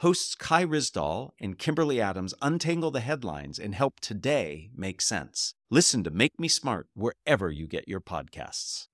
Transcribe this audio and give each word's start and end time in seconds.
hosts 0.00 0.36
Kai 0.36 0.64
Ryssdal 0.64 1.32
and 1.40 1.58
Kimberly 1.58 2.00
Adams 2.00 2.32
untangle 2.40 2.92
the 2.92 3.00
headlines 3.00 3.58
and 3.58 3.74
help 3.74 3.98
today 3.98 4.70
make 4.76 5.00
sense. 5.00 5.54
Listen 5.70 6.04
to 6.04 6.10
Make 6.10 6.38
Me 6.38 6.46
Smart 6.46 6.86
wherever 6.94 7.50
you 7.50 7.66
get 7.66 7.88
your 7.88 8.00
podcasts. 8.00 8.86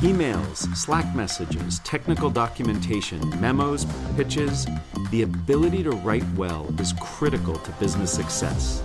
Emails, 0.00 0.76
Slack 0.76 1.14
messages, 1.14 1.78
technical 1.80 2.28
documentation, 2.28 3.20
memos, 3.40 3.86
pitches, 4.16 4.66
the 5.12 5.22
ability 5.22 5.84
to 5.84 5.92
write 5.92 6.24
well 6.34 6.66
is 6.80 6.92
critical 7.00 7.54
to 7.54 7.70
business 7.72 8.12
success. 8.12 8.82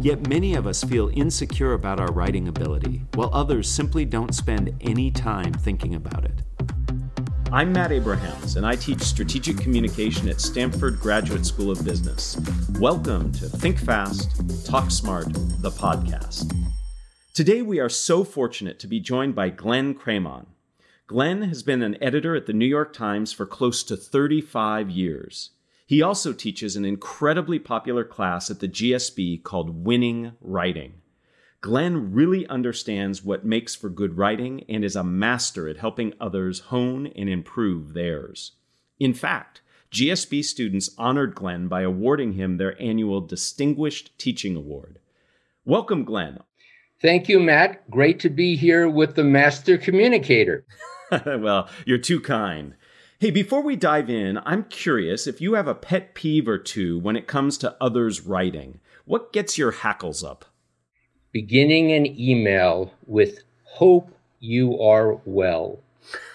Yet 0.00 0.28
many 0.28 0.54
of 0.54 0.68
us 0.68 0.84
feel 0.84 1.10
insecure 1.12 1.72
about 1.72 1.98
our 1.98 2.12
writing 2.12 2.46
ability, 2.46 3.02
while 3.14 3.30
others 3.32 3.68
simply 3.68 4.04
don't 4.04 4.32
spend 4.32 4.72
any 4.80 5.10
time 5.10 5.52
thinking 5.52 5.96
about 5.96 6.24
it. 6.24 6.42
I'm 7.52 7.72
Matt 7.72 7.90
Abrahams, 7.90 8.54
and 8.54 8.64
I 8.64 8.76
teach 8.76 9.00
strategic 9.00 9.58
communication 9.58 10.28
at 10.28 10.40
Stanford 10.40 11.00
Graduate 11.00 11.44
School 11.44 11.72
of 11.72 11.84
Business. 11.84 12.40
Welcome 12.78 13.32
to 13.32 13.48
Think 13.48 13.76
Fast, 13.76 14.30
Talk 14.64 14.92
Smart, 14.92 15.26
the 15.60 15.72
podcast. 15.72 16.54
Today, 17.34 17.60
we 17.60 17.80
are 17.80 17.88
so 17.88 18.22
fortunate 18.22 18.78
to 18.78 18.86
be 18.86 19.00
joined 19.00 19.34
by 19.34 19.48
Glenn 19.48 19.96
Kramon. 19.96 20.46
Glenn 21.08 21.42
has 21.42 21.64
been 21.64 21.82
an 21.82 22.00
editor 22.00 22.36
at 22.36 22.46
the 22.46 22.52
New 22.52 22.66
York 22.66 22.92
Times 22.92 23.32
for 23.32 23.46
close 23.46 23.82
to 23.82 23.96
35 23.96 24.88
years. 24.88 25.50
He 25.88 26.02
also 26.02 26.32
teaches 26.32 26.76
an 26.76 26.84
incredibly 26.84 27.58
popular 27.58 28.04
class 28.04 28.48
at 28.48 28.60
the 28.60 28.68
GSB 28.68 29.42
called 29.42 29.84
Winning 29.84 30.34
Writing. 30.40 30.99
Glenn 31.62 32.14
really 32.14 32.46
understands 32.46 33.22
what 33.22 33.44
makes 33.44 33.74
for 33.74 33.90
good 33.90 34.16
writing 34.16 34.64
and 34.66 34.82
is 34.82 34.96
a 34.96 35.04
master 35.04 35.68
at 35.68 35.76
helping 35.76 36.14
others 36.18 36.60
hone 36.60 37.08
and 37.08 37.28
improve 37.28 37.92
theirs. 37.92 38.52
In 38.98 39.12
fact, 39.12 39.60
GSB 39.92 40.42
students 40.42 40.90
honored 40.96 41.34
Glenn 41.34 41.68
by 41.68 41.82
awarding 41.82 42.32
him 42.32 42.56
their 42.56 42.80
annual 42.80 43.20
Distinguished 43.20 44.16
Teaching 44.18 44.56
Award. 44.56 45.00
Welcome, 45.66 46.04
Glenn. 46.04 46.38
Thank 47.02 47.28
you, 47.28 47.38
Matt. 47.38 47.90
Great 47.90 48.20
to 48.20 48.30
be 48.30 48.56
here 48.56 48.88
with 48.88 49.14
the 49.14 49.24
Master 49.24 49.76
Communicator. 49.76 50.64
well, 51.26 51.68
you're 51.84 51.98
too 51.98 52.20
kind. 52.20 52.74
Hey, 53.18 53.30
before 53.30 53.62
we 53.62 53.76
dive 53.76 54.08
in, 54.08 54.38
I'm 54.46 54.64
curious 54.64 55.26
if 55.26 55.42
you 55.42 55.54
have 55.54 55.68
a 55.68 55.74
pet 55.74 56.14
peeve 56.14 56.48
or 56.48 56.56
two 56.56 56.98
when 56.98 57.16
it 57.16 57.26
comes 57.26 57.58
to 57.58 57.76
others' 57.78 58.22
writing. 58.22 58.80
What 59.04 59.30
gets 59.32 59.58
your 59.58 59.72
hackles 59.72 60.24
up? 60.24 60.46
Beginning 61.32 61.92
an 61.92 62.06
email 62.18 62.92
with 63.06 63.40
hope 63.64 64.10
you 64.40 64.80
are 64.80 65.14
well. 65.24 65.78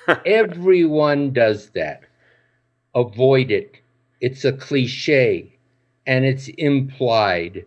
Everyone 0.26 1.32
does 1.32 1.70
that. 1.72 2.04
Avoid 2.94 3.52
it. 3.52 3.78
It's 4.22 4.46
a 4.46 4.54
cliche 4.54 5.58
and 6.08 6.26
it's 6.26 6.48
implied. 6.48 7.66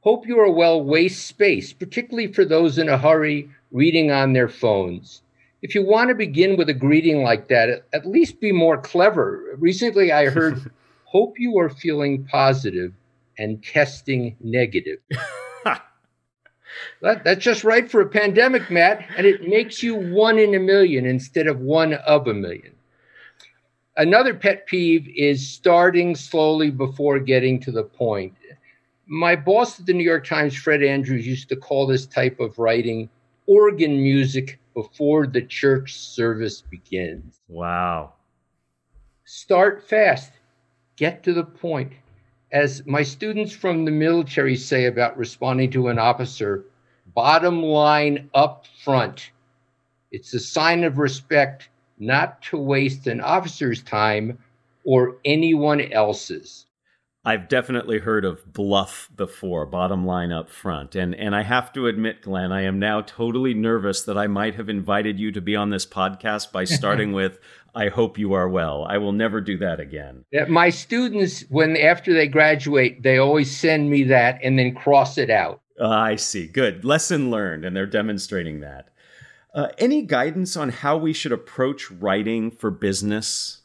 Hope 0.00 0.26
you 0.26 0.38
are 0.38 0.50
well 0.50 0.82
waste 0.82 1.26
space, 1.26 1.72
particularly 1.72 2.32
for 2.32 2.44
those 2.44 2.78
in 2.78 2.88
a 2.88 2.98
hurry 2.98 3.48
reading 3.72 4.10
on 4.10 4.32
their 4.32 4.48
phones. 4.48 5.22
If 5.62 5.74
you 5.74 5.84
want 5.84 6.10
to 6.10 6.14
begin 6.14 6.56
with 6.56 6.68
a 6.68 6.74
greeting 6.74 7.22
like 7.22 7.48
that, 7.48 7.84
at 7.92 8.06
least 8.06 8.40
be 8.40 8.52
more 8.52 8.78
clever. 8.78 9.56
Recently, 9.58 10.12
I 10.12 10.26
heard, 10.26 10.70
Hope 11.06 11.38
you 11.38 11.56
are 11.58 11.70
feeling 11.70 12.24
positive 12.24 12.92
and 13.38 13.62
testing 13.64 14.36
negative. 14.40 14.98
That, 17.02 17.24
that's 17.24 17.44
just 17.44 17.64
right 17.64 17.90
for 17.90 18.00
a 18.00 18.08
pandemic, 18.08 18.70
Matt, 18.70 19.04
and 19.16 19.26
it 19.26 19.48
makes 19.48 19.82
you 19.82 19.94
one 19.94 20.38
in 20.38 20.54
a 20.54 20.58
million 20.58 21.06
instead 21.06 21.46
of 21.46 21.60
one 21.60 21.94
of 21.94 22.26
a 22.26 22.34
million. 22.34 22.72
Another 23.96 24.34
pet 24.34 24.66
peeve 24.66 25.08
is 25.16 25.48
starting 25.48 26.14
slowly 26.14 26.70
before 26.70 27.18
getting 27.18 27.58
to 27.60 27.70
the 27.70 27.84
point. 27.84 28.34
My 29.06 29.36
boss 29.36 29.80
at 29.80 29.86
the 29.86 29.94
New 29.94 30.04
York 30.04 30.26
Times, 30.26 30.54
Fred 30.54 30.82
Andrews, 30.82 31.26
used 31.26 31.48
to 31.48 31.56
call 31.56 31.86
this 31.86 32.06
type 32.06 32.40
of 32.40 32.58
writing 32.58 33.08
organ 33.46 34.02
music 34.02 34.58
before 34.74 35.26
the 35.26 35.42
church 35.42 35.94
service 35.94 36.60
begins. 36.60 37.40
Wow. 37.48 38.12
Start 39.24 39.88
fast, 39.88 40.32
get 40.96 41.22
to 41.22 41.32
the 41.32 41.44
point 41.44 41.92
as 42.52 42.86
my 42.86 43.02
students 43.02 43.52
from 43.52 43.84
the 43.84 43.90
military 43.90 44.56
say 44.56 44.86
about 44.86 45.18
responding 45.18 45.70
to 45.72 45.88
an 45.88 45.98
officer, 45.98 46.64
bottom 47.14 47.62
line 47.62 48.30
up 48.34 48.66
front. 48.84 49.30
It's 50.12 50.32
a 50.34 50.40
sign 50.40 50.84
of 50.84 50.98
respect 50.98 51.68
not 51.98 52.42
to 52.42 52.58
waste 52.58 53.06
an 53.06 53.20
officer's 53.20 53.82
time 53.82 54.38
or 54.84 55.16
anyone 55.24 55.80
else's. 55.80 56.65
I've 57.26 57.48
definitely 57.48 57.98
heard 57.98 58.24
of 58.24 58.52
BLUF 58.52 59.10
before, 59.16 59.66
bottom 59.66 60.06
line 60.06 60.30
up 60.30 60.48
front. 60.48 60.94
And 60.94 61.12
and 61.12 61.34
I 61.34 61.42
have 61.42 61.72
to 61.72 61.88
admit, 61.88 62.22
Glenn, 62.22 62.52
I 62.52 62.62
am 62.62 62.78
now 62.78 63.00
totally 63.00 63.52
nervous 63.52 64.02
that 64.04 64.16
I 64.16 64.28
might 64.28 64.54
have 64.54 64.68
invited 64.68 65.18
you 65.18 65.32
to 65.32 65.40
be 65.40 65.56
on 65.56 65.70
this 65.70 65.84
podcast 65.84 66.52
by 66.52 66.62
starting 66.62 67.12
with 67.20 67.40
I 67.74 67.88
hope 67.88 68.16
you 68.16 68.32
are 68.34 68.48
well. 68.48 68.86
I 68.88 68.98
will 68.98 69.10
never 69.10 69.40
do 69.40 69.58
that 69.58 69.80
again. 69.80 70.24
My 70.48 70.70
students 70.70 71.40
when 71.48 71.76
after 71.76 72.14
they 72.14 72.28
graduate, 72.28 73.02
they 73.02 73.18
always 73.18 73.54
send 73.54 73.90
me 73.90 74.04
that 74.04 74.38
and 74.44 74.56
then 74.56 74.72
cross 74.72 75.18
it 75.18 75.28
out. 75.28 75.60
Uh, 75.80 75.88
I 75.88 76.14
see. 76.14 76.46
Good. 76.46 76.84
Lesson 76.84 77.28
learned 77.28 77.64
and 77.64 77.74
they're 77.74 77.86
demonstrating 77.86 78.60
that. 78.60 78.90
Uh, 79.52 79.70
any 79.78 80.02
guidance 80.02 80.56
on 80.56 80.68
how 80.68 80.96
we 80.96 81.12
should 81.12 81.32
approach 81.32 81.90
writing 81.90 82.52
for 82.52 82.70
business? 82.70 83.62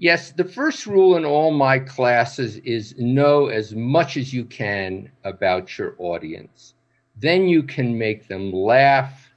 Yes, 0.00 0.32
the 0.32 0.44
first 0.44 0.86
rule 0.86 1.18
in 1.18 1.26
all 1.26 1.50
my 1.50 1.78
classes 1.78 2.56
is 2.64 2.94
know 2.96 3.48
as 3.48 3.74
much 3.74 4.16
as 4.16 4.32
you 4.32 4.46
can 4.46 5.10
about 5.24 5.76
your 5.76 5.94
audience. 5.98 6.72
Then 7.18 7.46
you 7.48 7.62
can 7.62 7.98
make 7.98 8.26
them 8.26 8.50
laugh 8.50 9.30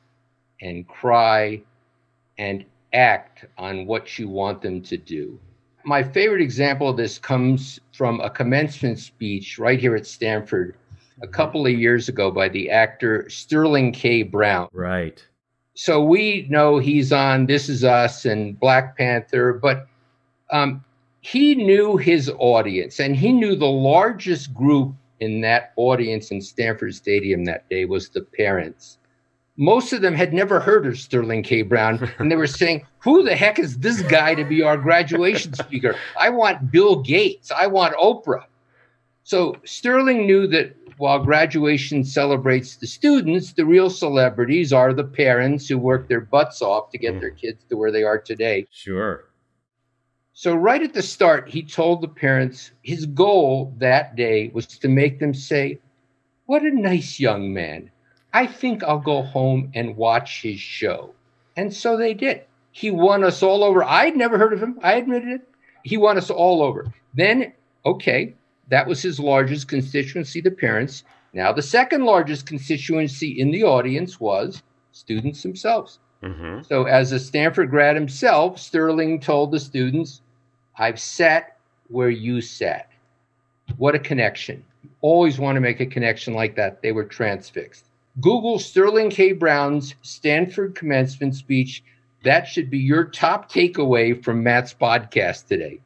and 0.62 0.88
cry 0.88 1.62
and 2.38 2.64
act 2.94 3.44
on 3.58 3.86
what 3.86 4.18
you 4.18 4.30
want 4.30 4.62
them 4.62 4.82
to 4.84 4.96
do. 4.96 5.38
My 5.84 6.02
favorite 6.02 6.42
example 6.42 6.88
of 6.88 6.96
this 6.96 7.20
comes 7.20 7.82
from 7.92 8.22
a 8.22 8.30
commencement 8.30 9.00
speech 9.00 9.60
right 9.60 9.82
here 9.82 9.98
at 9.98 10.08
Stanford 10.08 10.78
a 11.22 11.28
couple 11.28 11.66
of 11.66 11.74
years 11.74 12.08
ago 12.08 12.32
by 12.32 12.48
the 12.48 12.70
actor 12.70 13.30
Sterling 13.30 13.92
K. 13.92 14.24
Brown. 14.24 14.70
Right. 14.72 15.22
So 15.74 16.02
we 16.02 16.48
know 16.50 16.80
he's 16.80 17.12
on 17.12 17.48
This 17.48 17.68
Is 17.68 17.84
Us 17.84 18.24
and 18.24 18.58
Black 18.58 18.98
Panther, 18.98 19.52
but 19.52 19.88
um, 20.52 20.84
he 21.22 21.56
knew 21.56 21.98
his 21.98 22.32
audience 22.38 23.00
and 23.00 23.16
he 23.16 23.32
knew 23.32 23.56
the 23.56 23.66
largest 23.66 24.54
group 24.54 24.94
in 25.20 25.42
that 25.42 25.72
audience 25.78 26.32
in 26.32 26.42
Stanford 26.42 26.94
Stadium 26.94 27.46
that 27.46 27.70
day 27.70 27.86
was 27.86 28.10
the 28.10 28.22
parents. 28.22 28.98
Most 29.56 29.94
of 29.94 30.02
them 30.02 30.16
had 30.16 30.34
never 30.34 30.60
heard 30.60 30.86
of 30.86 31.00
Sterling 31.00 31.44
K. 31.44 31.62
Brown, 31.62 32.12
and 32.18 32.30
they 32.30 32.36
were 32.36 32.48
saying, 32.62 32.86
Who 33.00 33.24
the 33.24 33.36
heck 33.36 33.60
is 33.60 33.78
this 33.78 34.02
guy 34.02 34.36
to 34.36 34.44
be 34.44 34.64
our 34.64 34.78
graduation 34.78 35.54
speaker? 35.54 35.96
I 36.20 36.30
want 36.30 36.72
Bill 36.72 37.02
Gates. 37.02 37.52
I 37.52 37.68
want 37.68 37.96
Oprah. 37.96 38.46
So 39.24 39.56
Sterling 39.64 40.26
knew 40.26 40.48
that 40.48 40.76
while 40.98 41.24
graduation 41.24 42.04
celebrates 42.04 42.76
the 42.76 42.88
students, 42.88 43.54
the 43.54 43.66
real 43.66 43.90
celebrities 43.90 44.74
are 44.74 44.94
the 44.94 45.04
parents 45.04 45.68
who 45.68 45.78
work 45.78 46.08
their 46.08 46.22
butts 46.22 46.62
off 46.62 46.90
to 46.92 46.98
get 46.98 47.16
mm. 47.16 47.20
their 47.22 47.32
kids 47.32 47.64
to 47.70 47.78
where 47.78 47.92
they 47.92 48.04
are 48.04 48.20
today. 48.20 48.68
Sure. 48.72 49.26
So, 50.36 50.56
right 50.56 50.82
at 50.82 50.96
the 50.96 51.04
start, 51.04 51.50
he 51.50 51.62
told 51.62 52.02
the 52.02 52.08
parents 52.08 52.72
his 52.82 53.06
goal 53.06 53.72
that 53.78 54.16
day 54.16 54.50
was 54.52 54.66
to 54.66 54.88
make 54.88 55.20
them 55.20 55.34
say, 55.36 55.80
What 56.48 56.64
a 56.64 56.72
nice 56.72 57.20
young 57.20 57.54
man. 57.54 57.92
I 58.34 58.48
think 58.48 58.84
I'll 58.84 58.98
go 58.98 59.22
home 59.22 59.72
and 59.76 59.96
watch 59.96 60.42
his 60.42 60.60
show. 60.60 61.14
And 61.56 61.72
so 61.72 61.98
they 61.98 62.16
did. 62.16 62.42
He 62.72 62.90
won 62.90 63.24
us 63.24 63.44
all 63.44 63.64
over. 63.64 63.84
I'd 63.84 64.18
never 64.18 64.40
heard 64.40 64.54
of 64.54 64.64
him. 64.64 64.80
I 64.82 64.94
admitted 64.96 65.30
it. 65.30 65.48
He 65.84 65.98
won 65.98 66.18
us 66.18 66.32
all 66.32 66.64
over. 66.64 66.92
Then, 67.14 67.54
okay, 67.86 68.34
that 68.70 68.88
was 68.88 69.04
his 69.04 69.20
largest 69.20 69.68
constituency, 69.68 70.42
the 70.42 70.50
parents. 70.50 71.04
Now, 71.34 71.54
the 71.54 71.62
second 71.62 72.06
largest 72.06 72.48
constituency 72.48 73.40
in 73.40 73.52
the 73.52 73.64
audience 73.64 74.20
was 74.20 74.64
students 74.94 75.44
themselves. 75.44 76.00
Mm-hmm. 76.24 76.62
So, 76.64 76.86
as 76.86 77.12
a 77.12 77.20
Stanford 77.20 77.70
grad 77.70 77.96
himself, 77.96 78.58
Sterling 78.58 79.20
told 79.20 79.52
the 79.52 79.60
students, 79.60 80.22
I've 80.78 81.00
sat 81.00 81.58
where 81.90 82.10
you 82.10 82.40
sat. 82.40 82.90
What 83.78 83.96
a 83.96 84.00
connection. 84.00 84.64
You 84.84 84.90
always 85.02 85.38
want 85.38 85.56
to 85.56 85.62
make 85.62 85.80
a 85.80 85.86
connection 85.86 86.34
like 86.34 86.56
that. 86.56 86.82
They 86.82 86.92
were 86.92 87.04
transfixed. 87.04 87.86
Google 88.22 88.58
Sterling 88.58 89.10
K. 89.10 89.34
Brown's 89.34 89.96
Stanford 90.02 90.76
commencement 90.76 91.36
speech. 91.36 91.84
That 92.24 92.48
should 92.48 92.70
be 92.70 92.80
your 92.80 93.06
top 93.06 93.52
takeaway 93.52 94.24
from 94.24 94.44
Matt's 94.44 94.74
podcast 94.74 95.48
today. 95.48 95.82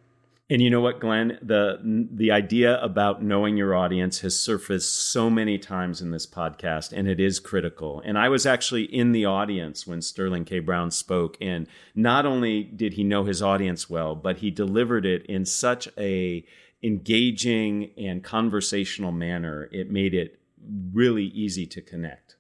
And 0.50 0.62
you 0.62 0.70
know 0.70 0.80
what, 0.80 1.02
Glenn? 1.02 1.38
The 1.42 2.08
the 2.10 2.32
idea 2.32 2.82
about 2.82 3.22
knowing 3.22 3.58
your 3.58 3.76
audience 3.76 4.22
has 4.22 4.40
surfaced 4.40 4.96
so 4.96 5.30
many 5.30 5.58
times 5.58 6.02
in 6.02 6.12
this 6.12 6.26
podcast, 6.26 6.94
and 6.94 7.06
it 7.06 7.20
is 7.20 7.42
critical. 7.42 8.02
And 8.06 8.18
I 8.18 8.30
was 8.30 8.46
actually 8.46 8.84
in 8.84 9.12
the 9.12 9.26
audience 9.26 9.86
when 9.86 10.02
Sterling 10.02 10.46
K. 10.46 10.60
Brown 10.60 10.90
spoke, 10.92 11.38
and 11.42 11.68
not 11.96 12.26
only 12.26 12.64
did 12.64 12.94
he 12.94 13.04
know 13.04 13.26
his 13.26 13.42
audience 13.42 13.90
well, 13.90 14.16
but 14.16 14.38
he 14.38 14.50
delivered 14.50 15.06
it 15.06 15.26
in 15.26 15.44
such 15.44 15.90
a 15.98 16.46
engaging 16.82 17.92
and 17.98 18.24
conversational 18.24 19.12
manner. 19.12 19.68
It 19.74 19.92
made 19.92 20.14
it 20.14 20.40
really 20.94 21.26
easy 21.26 21.66
to 21.66 21.82
connect. 21.82 22.38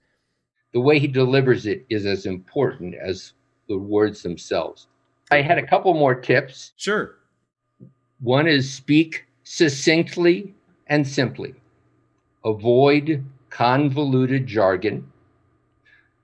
The 0.71 0.79
way 0.79 0.99
he 0.99 1.07
delivers 1.07 1.65
it 1.65 1.85
is 1.89 2.05
as 2.05 2.25
important 2.25 2.95
as 2.95 3.33
the 3.67 3.77
words 3.77 4.23
themselves. 4.23 4.87
I 5.29 5.41
had 5.41 5.57
a 5.57 5.67
couple 5.67 5.93
more 5.93 6.15
tips. 6.15 6.71
Sure. 6.77 7.15
One 8.21 8.47
is 8.47 8.73
speak 8.73 9.25
succinctly 9.43 10.53
and 10.87 11.07
simply. 11.07 11.53
Avoid 12.43 13.23
convoluted 13.49 14.47
jargon. 14.47 15.11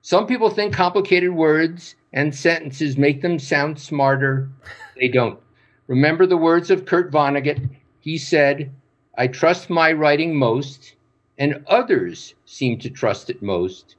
Some 0.02 0.26
people 0.26 0.50
think 0.50 0.74
complicated 0.74 1.30
words 1.30 1.94
and 2.12 2.34
sentences 2.34 2.98
make 2.98 3.22
them 3.22 3.38
sound 3.38 3.78
smarter. 3.78 4.48
They 4.96 5.08
don't. 5.08 5.38
Remember 5.86 6.26
the 6.26 6.36
words 6.36 6.70
of 6.70 6.84
Kurt 6.84 7.12
Vonnegut. 7.12 7.68
He 8.00 8.18
said, 8.18 8.70
I 9.16 9.28
trust 9.28 9.70
my 9.70 9.92
writing 9.92 10.36
most, 10.36 10.96
and 11.38 11.64
others 11.68 12.34
seem 12.44 12.78
to 12.80 12.90
trust 12.90 13.30
it 13.30 13.42
most 13.42 13.96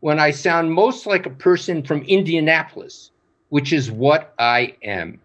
when 0.00 0.18
I 0.18 0.30
sound 0.30 0.72
most 0.72 1.06
like 1.06 1.26
a 1.26 1.30
person 1.30 1.82
from 1.82 2.02
Indianapolis, 2.02 3.10
which 3.50 3.72
is 3.72 3.90
what 3.90 4.34
I 4.38 4.74
am. 4.82 5.20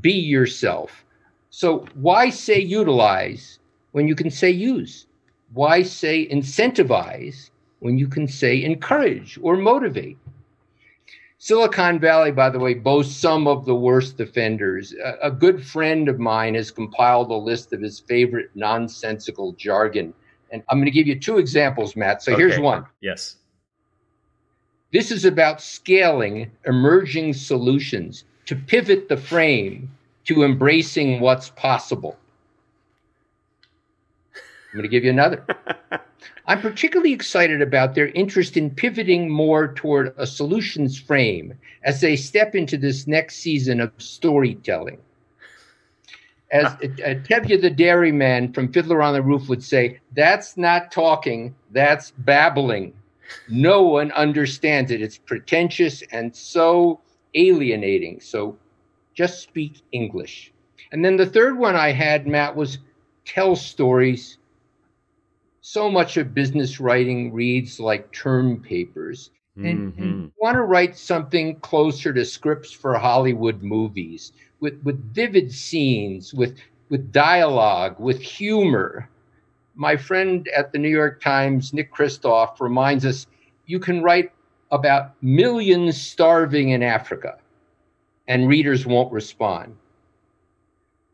Be 0.00 0.12
yourself. 0.12 1.04
So 1.50 1.84
why 1.94 2.30
say 2.30 2.60
utilize 2.60 3.58
when 3.92 4.06
you 4.08 4.14
can 4.14 4.30
say 4.30 4.50
use? 4.50 5.06
Why 5.52 5.82
say 5.82 6.28
incentivize 6.28 7.50
when 7.80 7.98
you 7.98 8.06
can 8.06 8.28
say 8.28 8.62
encourage 8.62 9.38
or 9.42 9.56
motivate? 9.56 10.16
Silicon 11.38 11.98
Valley, 11.98 12.32
by 12.32 12.50
the 12.50 12.58
way, 12.58 12.74
boasts 12.74 13.16
some 13.16 13.48
of 13.48 13.64
the 13.64 13.74
worst 13.74 14.20
offenders. 14.20 14.92
A, 14.92 15.28
a 15.28 15.30
good 15.30 15.64
friend 15.64 16.08
of 16.08 16.18
mine 16.18 16.54
has 16.54 16.70
compiled 16.70 17.30
a 17.30 17.34
list 17.34 17.72
of 17.72 17.80
his 17.80 17.98
favorite 17.98 18.50
nonsensical 18.54 19.52
jargon. 19.52 20.12
And 20.52 20.62
I'm 20.68 20.76
going 20.78 20.84
to 20.84 20.90
give 20.90 21.06
you 21.06 21.18
two 21.18 21.38
examples, 21.38 21.96
Matt. 21.96 22.22
So 22.22 22.32
okay. 22.32 22.42
here's 22.42 22.58
one. 22.58 22.84
Yes. 23.00 23.36
This 24.92 25.10
is 25.10 25.24
about 25.24 25.62
scaling 25.62 26.50
emerging 26.66 27.32
solutions 27.32 28.24
to 28.44 28.54
pivot 28.54 29.08
the 29.08 29.16
frame 29.16 29.90
to 30.30 30.44
embracing 30.44 31.18
what's 31.18 31.50
possible. 31.50 32.16
I'm 34.36 34.78
going 34.78 34.82
to 34.84 34.88
give 34.88 35.02
you 35.02 35.10
another. 35.10 35.44
I'm 36.46 36.60
particularly 36.60 37.12
excited 37.12 37.60
about 37.60 37.96
their 37.96 38.10
interest 38.10 38.56
in 38.56 38.70
pivoting 38.70 39.28
more 39.28 39.74
toward 39.74 40.14
a 40.16 40.28
solutions 40.28 40.96
frame 40.96 41.54
as 41.82 42.00
they 42.00 42.14
step 42.14 42.54
into 42.54 42.76
this 42.76 43.08
next 43.08 43.38
season 43.38 43.80
of 43.80 43.90
storytelling. 43.98 44.98
As 46.52 46.66
uh, 46.66 46.76
Tevye 46.78 47.60
the 47.60 47.70
dairyman 47.70 48.52
from 48.52 48.72
Fiddler 48.72 49.02
on 49.02 49.14
the 49.14 49.22
Roof 49.22 49.48
would 49.48 49.64
say, 49.64 49.98
that's 50.14 50.56
not 50.56 50.92
talking, 50.92 51.56
that's 51.72 52.12
babbling. 52.18 52.92
No 53.48 53.82
one 53.82 54.12
understands 54.12 54.92
it. 54.92 55.02
It's 55.02 55.18
pretentious 55.18 56.04
and 56.12 56.34
so 56.34 57.00
alienating. 57.34 58.20
So 58.20 58.56
just 59.20 59.42
speak 59.42 59.82
English. 59.92 60.50
And 60.92 61.04
then 61.04 61.18
the 61.18 61.26
third 61.26 61.58
one 61.58 61.76
I 61.76 61.92
had, 61.92 62.26
Matt, 62.26 62.56
was 62.56 62.78
tell 63.26 63.54
stories. 63.54 64.38
So 65.60 65.90
much 65.90 66.16
of 66.16 66.32
business 66.32 66.80
writing 66.80 67.30
reads 67.30 67.78
like 67.78 68.10
term 68.12 68.62
papers. 68.62 69.30
And, 69.56 69.92
mm-hmm. 69.92 70.02
and 70.02 70.32
want 70.38 70.54
to 70.54 70.62
write 70.62 70.96
something 70.96 71.56
closer 71.56 72.14
to 72.14 72.24
scripts 72.24 72.72
for 72.72 72.96
Hollywood 72.96 73.62
movies 73.62 74.32
with, 74.60 74.80
with 74.84 75.12
vivid 75.12 75.52
scenes, 75.52 76.32
with, 76.32 76.56
with 76.88 77.12
dialogue, 77.12 78.00
with 78.00 78.22
humor. 78.22 79.06
My 79.74 79.98
friend 79.98 80.48
at 80.56 80.72
the 80.72 80.78
New 80.78 80.88
York 80.88 81.20
Times, 81.20 81.74
Nick 81.74 81.92
Kristof, 81.92 82.58
reminds 82.58 83.04
us 83.04 83.26
you 83.66 83.80
can 83.80 84.02
write 84.02 84.32
about 84.70 85.22
millions 85.22 86.00
starving 86.00 86.70
in 86.70 86.82
Africa 86.82 87.36
and 88.30 88.48
readers 88.48 88.86
won't 88.86 89.12
respond. 89.12 89.76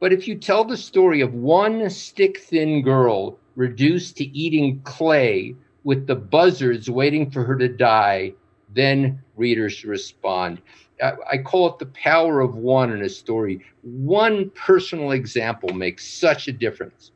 But 0.00 0.12
if 0.12 0.28
you 0.28 0.34
tell 0.34 0.64
the 0.64 0.76
story 0.76 1.22
of 1.22 1.32
one 1.32 1.88
stick 1.88 2.40
thin 2.40 2.82
girl 2.82 3.38
reduced 3.56 4.18
to 4.18 4.24
eating 4.24 4.82
clay 4.82 5.56
with 5.82 6.06
the 6.06 6.14
buzzards 6.14 6.90
waiting 6.90 7.30
for 7.30 7.42
her 7.42 7.56
to 7.56 7.68
die, 7.68 8.34
then 8.74 9.22
readers 9.34 9.82
respond. 9.86 10.60
I 11.02 11.38
call 11.38 11.70
it 11.70 11.78
the 11.78 11.86
power 11.86 12.42
of 12.42 12.54
one 12.54 12.92
in 12.92 13.00
a 13.00 13.08
story. 13.08 13.64
One 13.80 14.50
personal 14.50 15.12
example 15.12 15.70
makes 15.70 16.06
such 16.06 16.48
a 16.48 16.52
difference. 16.52 17.12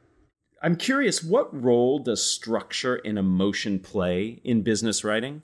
I'm 0.63 0.77
curious, 0.77 1.23
what 1.23 1.55
role 1.63 1.99
does 1.99 2.25
structure 2.25 2.97
and 3.05 3.19
emotion 3.19 3.79
play 3.79 4.41
in 4.45 4.63
business 4.63 5.05
writing? 5.05 5.43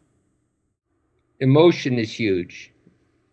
Emotion 1.40 1.98
is 1.98 2.10
huge 2.18 2.72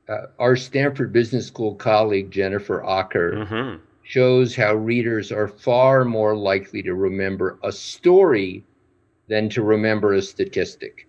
uh, 0.10 0.28
our 0.40 0.56
Stanford 0.56 1.14
Business 1.14 1.48
School 1.48 1.76
colleague, 1.76 2.30
Jennifer 2.32 2.82
Aaker, 2.86 3.48
mm-hmm. 3.48 3.78
shows 4.04 4.56
how 4.56 4.76
readers 4.76 5.32
are 5.32 5.48
far 5.48 6.04
more 6.04 6.36
likely 6.36 6.84
to 6.84 6.94
remember 6.94 7.58
a 7.64 7.72
story 7.72 8.64
than 9.28 9.50
to 9.50 9.64
remember 9.64 10.14
a 10.14 10.22
statistic, 10.22 11.08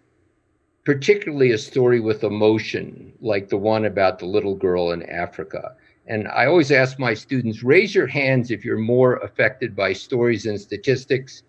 particularly 0.84 1.50
a 1.50 1.58
story 1.58 2.00
with 2.00 2.22
emotion, 2.22 3.12
like 3.20 3.48
the 3.48 3.56
one 3.56 3.84
about 3.84 4.18
the 4.18 4.26
little 4.26 4.54
girl 4.54 4.92
in 4.92 5.02
Africa. 5.02 5.74
And 6.06 6.28
I 6.28 6.46
always 6.46 6.70
ask 6.70 6.98
my 6.98 7.14
students 7.14 7.62
raise 7.62 7.94
your 7.94 8.06
hands 8.06 8.50
if 8.50 8.64
you're 8.64 8.78
more 8.78 9.16
affected 9.16 9.74
by 9.74 9.92
stories 9.94 10.46
and 10.46 10.60
statistics. 10.60 11.42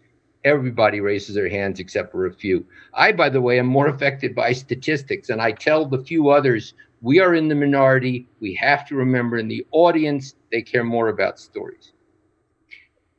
Everybody 0.43 1.01
raises 1.01 1.35
their 1.35 1.49
hands 1.49 1.79
except 1.79 2.11
for 2.11 2.25
a 2.25 2.33
few. 2.33 2.65
I, 2.93 3.11
by 3.11 3.29
the 3.29 3.41
way, 3.41 3.59
am 3.59 3.67
more 3.67 3.87
affected 3.93 4.33
by 4.33 4.53
statistics, 4.53 5.29
and 5.29 5.41
I 5.41 5.51
tell 5.51 5.85
the 5.85 6.03
few 6.03 6.29
others 6.29 6.73
we 7.01 7.19
are 7.19 7.35
in 7.35 7.47
the 7.47 7.55
minority. 7.55 8.27
We 8.39 8.53
have 8.55 8.87
to 8.87 8.95
remember 8.95 9.37
in 9.37 9.47
the 9.47 9.65
audience, 9.71 10.35
they 10.51 10.61
care 10.61 10.83
more 10.83 11.09
about 11.09 11.39
stories. 11.39 11.91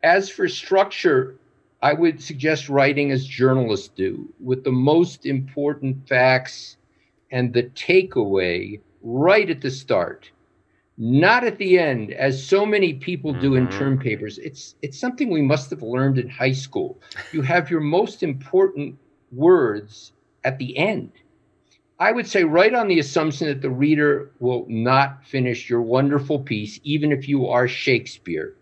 As 0.03 0.29
for 0.29 0.49
structure, 0.49 1.37
I 1.83 1.93
would 1.93 2.23
suggest 2.23 2.69
writing 2.69 3.13
as 3.13 3.27
journalists 3.27 3.89
do, 3.89 4.33
with 4.41 4.65
the 4.65 4.73
most 4.73 5.27
important 5.27 6.09
facts 6.09 6.77
and 7.31 7.53
the 7.53 7.65
takeaway 7.65 8.81
right 9.03 9.49
at 9.51 9.61
the 9.61 9.71
start, 9.71 10.31
not 10.99 11.45
at 11.45 11.59
the 11.59 11.79
end, 11.79 12.13
as 12.13 12.45
so 12.45 12.65
many 12.65 12.95
people 12.95 13.33
do 13.33 13.55
in 13.55 13.67
mm-hmm. 13.67 13.79
term 13.79 13.99
papers. 13.99 14.39
It's 14.39 14.75
it's 14.83 14.99
something 14.99 15.31
we 15.31 15.43
must 15.43 15.71
have 15.71 15.83
learned 15.83 16.19
in 16.19 16.29
high 16.29 16.53
school. 16.53 16.99
You 17.33 17.43
have 17.43 17.71
your 17.71 17.81
most 17.81 18.23
important 18.23 18.97
words 19.33 20.13
at 20.45 20.59
the 20.59 20.77
end. 20.79 21.13
I 21.99 22.13
would 22.13 22.27
say 22.27 22.45
right 22.45 22.75
on 22.75 22.89
the 22.89 22.99
assumption 22.99 23.49
that 23.49 23.63
the 23.63 23.71
reader 23.71 24.31
will 24.39 24.67
not 24.69 25.25
finish 25.25 25.71
your 25.71 25.81
wonderful 25.81 26.39
piece, 26.39 26.79
even 26.85 27.11
if 27.11 27.29
you 27.29 27.47
are 27.47 27.67
Shakespeare. 27.67 28.55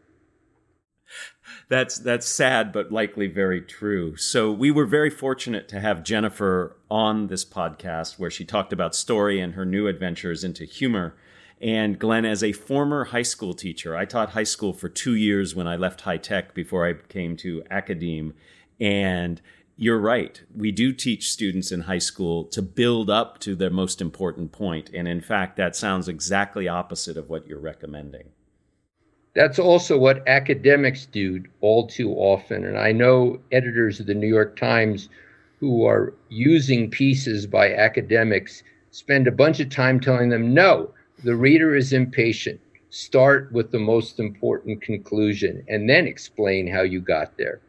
That's 1.69 1.99
that's 1.99 2.26
sad, 2.26 2.73
but 2.73 2.93
likely 2.93 3.26
very 3.26 3.61
true. 3.61 4.17
So 4.17 4.53
we 4.53 4.71
were 4.71 4.87
very 4.87 5.11
fortunate 5.11 5.69
to 5.71 5.81
have 5.81 6.05
Jennifer 6.05 6.76
on 6.91 7.26
this 7.26 7.45
podcast, 7.45 8.19
where 8.19 8.31
she 8.31 8.45
talked 8.45 8.73
about 8.73 8.95
story 8.95 9.41
and 9.41 9.55
her 9.55 9.64
new 9.64 9.88
adventures 9.88 10.45
into 10.45 10.64
humor. 10.64 11.17
And 11.61 11.99
Glenn, 11.99 12.25
as 12.25 12.45
a 12.45 12.53
former 12.53 13.05
high 13.05 13.23
school 13.23 13.55
teacher, 13.55 13.97
I 13.97 14.05
taught 14.05 14.31
high 14.31 14.45
school 14.45 14.73
for 14.73 14.88
two 14.88 15.14
years 15.14 15.55
when 15.55 15.67
I 15.67 15.76
left 15.76 16.03
high 16.03 16.19
tech 16.19 16.55
before 16.55 16.87
I 16.87 16.95
came 17.09 17.37
to 17.38 17.62
academe. 17.71 18.35
And 18.79 19.41
you're 19.76 19.99
right. 19.99 20.40
We 20.54 20.71
do 20.71 20.93
teach 20.93 21.31
students 21.31 21.73
in 21.73 21.83
high 21.83 21.99
school 21.99 22.45
to 22.45 22.62
build 22.62 23.11
up 23.11 23.38
to 23.40 23.57
their 23.57 23.71
most 23.71 24.00
important 24.00 24.52
point. 24.52 24.90
And 24.95 25.09
in 25.09 25.21
fact, 25.21 25.57
that 25.57 25.75
sounds 25.75 26.09
exactly 26.09 26.69
opposite 26.69 27.16
of 27.16 27.28
what 27.28 27.47
you're 27.47 27.59
recommending. 27.59 28.28
That's 29.35 29.59
also 29.59 29.99
what 29.99 30.26
academics 30.28 31.07
do 31.07 31.43
all 31.61 31.88
too 31.88 32.12
often. 32.12 32.64
And 32.64 32.78
I 32.78 32.93
know 32.93 33.40
editors 33.50 33.99
of 33.99 34.07
the 34.07 34.14
New 34.14 34.28
York 34.28 34.57
Times 34.57 35.09
who 35.59 35.85
are 35.85 36.14
using 36.28 36.88
pieces 36.88 37.47
by 37.47 37.75
academics 37.75 38.62
spend 38.93 39.26
a 39.26 39.33
bunch 39.33 39.59
of 39.59 39.71
time 39.71 39.99
telling 39.99 40.28
them, 40.28 40.54
no, 40.54 40.90
the 41.25 41.35
reader 41.35 41.75
is 41.75 41.93
impatient. 41.93 42.61
Start 42.90 43.50
with 43.50 43.73
the 43.73 43.78
most 43.81 44.21
important 44.21 44.83
conclusion 44.83 45.64
and 45.66 45.90
then 45.90 46.07
explain 46.07 46.69
how 46.69 46.83
you 46.83 47.00
got 47.00 47.37
there. 47.37 47.61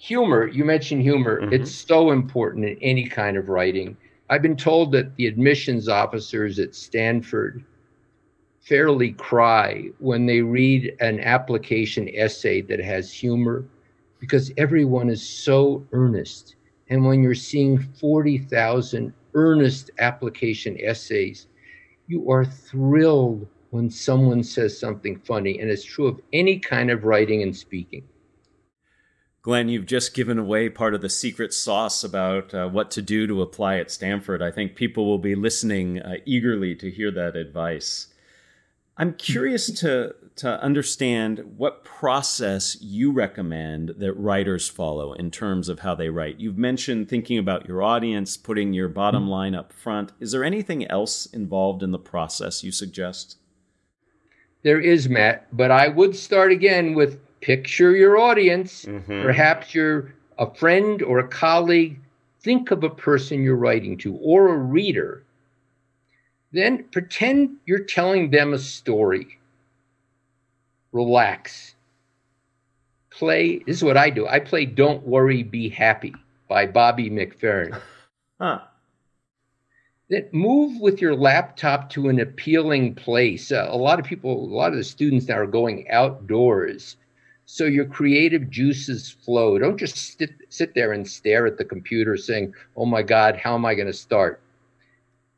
Humor, 0.00 0.48
you 0.48 0.64
mentioned 0.64 1.02
humor. 1.02 1.42
Mm-hmm. 1.42 1.52
It's 1.52 1.70
so 1.70 2.10
important 2.10 2.64
in 2.64 2.78
any 2.80 3.06
kind 3.06 3.36
of 3.36 3.50
writing. 3.50 3.96
I've 4.30 4.40
been 4.40 4.56
told 4.56 4.92
that 4.92 5.14
the 5.16 5.26
admissions 5.26 5.88
officers 5.88 6.58
at 6.58 6.74
Stanford 6.74 7.62
fairly 8.62 9.12
cry 9.12 9.90
when 9.98 10.24
they 10.24 10.40
read 10.40 10.96
an 11.00 11.20
application 11.20 12.08
essay 12.14 12.62
that 12.62 12.80
has 12.80 13.12
humor 13.12 13.66
because 14.20 14.50
everyone 14.56 15.10
is 15.10 15.26
so 15.26 15.86
earnest. 15.92 16.56
And 16.88 17.04
when 17.04 17.22
you're 17.22 17.34
seeing 17.34 17.78
40,000 17.78 19.12
earnest 19.34 19.90
application 19.98 20.78
essays, 20.80 21.46
you 22.06 22.30
are 22.30 22.44
thrilled 22.44 23.46
when 23.68 23.90
someone 23.90 24.42
says 24.42 24.78
something 24.78 25.18
funny. 25.18 25.60
And 25.60 25.70
it's 25.70 25.84
true 25.84 26.06
of 26.06 26.20
any 26.32 26.58
kind 26.58 26.90
of 26.90 27.04
writing 27.04 27.42
and 27.42 27.54
speaking. 27.54 28.02
Glenn, 29.50 29.68
you've 29.68 29.84
just 29.84 30.14
given 30.14 30.38
away 30.38 30.68
part 30.68 30.94
of 30.94 31.00
the 31.00 31.08
secret 31.08 31.52
sauce 31.52 32.04
about 32.04 32.54
uh, 32.54 32.68
what 32.68 32.88
to 32.92 33.02
do 33.02 33.26
to 33.26 33.42
apply 33.42 33.78
at 33.78 33.90
Stanford. 33.90 34.40
I 34.40 34.52
think 34.52 34.76
people 34.76 35.06
will 35.06 35.18
be 35.18 35.34
listening 35.34 35.98
uh, 35.98 36.18
eagerly 36.24 36.76
to 36.76 36.88
hear 36.88 37.10
that 37.10 37.34
advice. 37.34 38.14
I'm 38.96 39.12
curious 39.14 39.68
to 39.80 40.14
to 40.36 40.62
understand 40.62 41.54
what 41.56 41.82
process 41.82 42.80
you 42.80 43.10
recommend 43.10 43.94
that 43.98 44.12
writers 44.12 44.68
follow 44.68 45.14
in 45.14 45.32
terms 45.32 45.68
of 45.68 45.80
how 45.80 45.96
they 45.96 46.10
write. 46.10 46.38
You've 46.38 46.56
mentioned 46.56 47.08
thinking 47.08 47.36
about 47.36 47.66
your 47.66 47.82
audience, 47.82 48.36
putting 48.36 48.72
your 48.72 48.88
bottom 48.88 49.24
mm-hmm. 49.24 49.32
line 49.32 49.54
up 49.56 49.72
front. 49.72 50.12
Is 50.20 50.30
there 50.30 50.44
anything 50.44 50.86
else 50.86 51.26
involved 51.26 51.82
in 51.82 51.90
the 51.90 51.98
process 51.98 52.62
you 52.62 52.70
suggest? 52.70 53.36
There 54.62 54.80
is, 54.80 55.08
Matt, 55.08 55.48
but 55.50 55.72
I 55.72 55.88
would 55.88 56.14
start 56.14 56.52
again 56.52 56.94
with 56.94 57.18
picture 57.40 57.94
your 57.94 58.18
audience. 58.18 58.84
Mm-hmm. 58.84 59.22
Perhaps 59.22 59.74
you're 59.74 60.14
a 60.38 60.52
friend 60.54 61.02
or 61.02 61.18
a 61.18 61.28
colleague. 61.28 61.98
Think 62.40 62.70
of 62.70 62.84
a 62.84 62.90
person 62.90 63.42
you're 63.42 63.56
writing 63.56 63.98
to 63.98 64.14
or 64.16 64.48
a 64.48 64.56
reader. 64.56 65.22
Then 66.52 66.84
pretend 66.84 67.56
you're 67.66 67.84
telling 67.84 68.30
them 68.30 68.54
a 68.54 68.58
story. 68.58 69.38
Relax. 70.92 71.74
Play. 73.10 73.58
This 73.58 73.76
is 73.76 73.84
what 73.84 73.96
I 73.96 74.10
do. 74.10 74.26
I 74.26 74.40
play 74.40 74.64
Don't 74.64 75.06
Worry, 75.06 75.42
Be 75.42 75.68
Happy 75.68 76.14
by 76.48 76.66
Bobby 76.66 77.10
McFerrin. 77.10 77.80
Huh 78.40 78.60
that 80.10 80.34
move 80.34 80.80
with 80.80 81.00
your 81.00 81.14
laptop 81.14 81.88
to 81.88 82.08
an 82.08 82.18
appealing 82.18 82.94
place. 82.96 83.52
Uh, 83.52 83.68
a 83.70 83.76
lot 83.76 84.00
of 84.00 84.04
people, 84.04 84.32
a 84.32 84.54
lot 84.54 84.72
of 84.72 84.76
the 84.76 84.84
students 84.84 85.28
now 85.28 85.38
are 85.38 85.46
going 85.46 85.88
outdoors. 85.88 86.96
So 87.52 87.64
your 87.64 87.84
creative 87.84 88.48
juices 88.48 89.10
flow. 89.10 89.58
Don't 89.58 89.76
just 89.76 90.16
sit, 90.16 90.30
sit 90.50 90.72
there 90.72 90.92
and 90.92 91.06
stare 91.06 91.46
at 91.46 91.58
the 91.58 91.64
computer 91.64 92.16
saying, 92.16 92.54
oh 92.76 92.86
my 92.86 93.02
God, 93.02 93.36
how 93.36 93.56
am 93.56 93.66
I 93.66 93.74
going 93.74 93.88
to 93.88 93.92
start? 93.92 94.40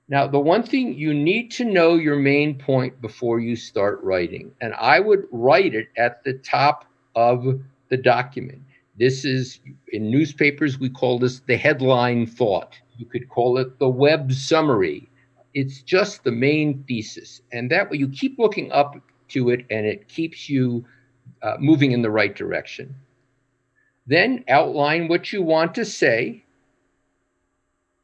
Now, 0.08 0.26
the 0.26 0.38
one 0.38 0.62
thing 0.62 0.92
you 0.92 1.14
need 1.14 1.50
to 1.52 1.64
know 1.64 1.94
your 1.94 2.16
main 2.16 2.58
point 2.58 3.00
before 3.00 3.40
you 3.40 3.56
start 3.56 3.98
writing, 4.02 4.52
and 4.60 4.74
I 4.74 5.00
would 5.00 5.24
write 5.32 5.74
it 5.74 5.88
at 5.96 6.22
the 6.22 6.34
top 6.34 6.84
of 7.16 7.58
the 7.88 7.96
document. 7.96 8.60
This 8.98 9.24
is 9.24 9.60
in 9.90 10.10
newspapers, 10.10 10.78
we 10.78 10.90
call 10.90 11.18
this 11.18 11.40
the 11.40 11.56
headline 11.56 12.26
thought. 12.26 12.74
You 12.98 13.06
could 13.06 13.30
call 13.30 13.56
it 13.56 13.78
the 13.78 13.88
web 13.88 14.34
summary. 14.34 15.08
It's 15.54 15.80
just 15.80 16.24
the 16.24 16.32
main 16.32 16.84
thesis. 16.86 17.40
And 17.52 17.70
that 17.70 17.90
way 17.90 17.96
you 17.96 18.10
keep 18.10 18.38
looking 18.38 18.70
up 18.70 18.96
to 19.28 19.48
it 19.48 19.64
and 19.70 19.86
it 19.86 20.08
keeps 20.08 20.50
you 20.50 20.84
uh, 21.42 21.56
moving 21.58 21.92
in 21.92 22.02
the 22.02 22.10
right 22.10 22.34
direction. 22.34 22.94
Then 24.06 24.44
outline 24.48 25.08
what 25.08 25.32
you 25.32 25.42
want 25.42 25.74
to 25.76 25.84
say. 25.84 26.44